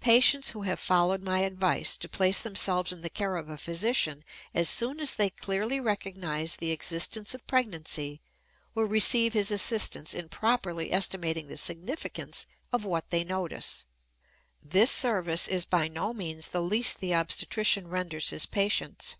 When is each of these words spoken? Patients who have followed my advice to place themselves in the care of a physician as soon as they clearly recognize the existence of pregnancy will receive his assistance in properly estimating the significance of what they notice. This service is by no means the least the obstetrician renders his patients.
Patients 0.00 0.50
who 0.50 0.60
have 0.64 0.78
followed 0.78 1.22
my 1.22 1.38
advice 1.38 1.96
to 1.96 2.06
place 2.06 2.42
themselves 2.42 2.92
in 2.92 3.00
the 3.00 3.08
care 3.08 3.36
of 3.36 3.48
a 3.48 3.56
physician 3.56 4.22
as 4.52 4.68
soon 4.68 5.00
as 5.00 5.14
they 5.14 5.30
clearly 5.30 5.80
recognize 5.80 6.54
the 6.56 6.70
existence 6.70 7.32
of 7.34 7.46
pregnancy 7.46 8.20
will 8.74 8.84
receive 8.84 9.32
his 9.32 9.50
assistance 9.50 10.12
in 10.12 10.28
properly 10.28 10.92
estimating 10.92 11.46
the 11.46 11.56
significance 11.56 12.44
of 12.74 12.84
what 12.84 13.08
they 13.08 13.24
notice. 13.24 13.86
This 14.62 14.90
service 14.92 15.48
is 15.48 15.64
by 15.64 15.88
no 15.88 16.12
means 16.12 16.50
the 16.50 16.60
least 16.60 17.00
the 17.00 17.14
obstetrician 17.14 17.88
renders 17.88 18.28
his 18.28 18.44
patients. 18.44 19.16